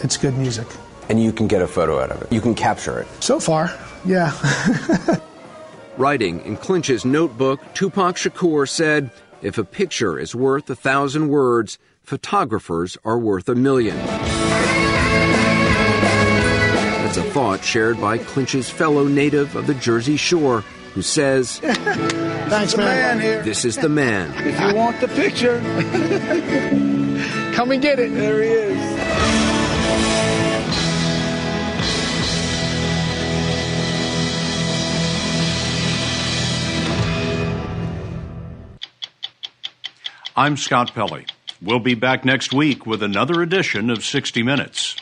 [0.00, 0.66] it's good music.
[1.08, 2.32] And you can get a photo out of it.
[2.32, 3.06] You can capture it.
[3.22, 3.72] So far,
[4.04, 4.32] yeah.
[5.96, 9.12] Writing in Clinch's notebook, Tupac Shakur said,
[9.42, 13.96] If a picture is worth a thousand words, photographers are worth a million.
[17.12, 20.62] That's a thought shared by Clinch's fellow native of the Jersey Shore,
[20.94, 23.20] who says, Thanks, man.
[23.20, 23.42] here.
[23.42, 24.32] This is the man.
[24.38, 25.60] If you want the picture,
[27.54, 28.14] come and get it.
[28.14, 28.98] There he is.
[40.34, 41.26] I'm Scott Pelley.
[41.60, 44.96] We'll be back next week with another edition of 60 Minutes.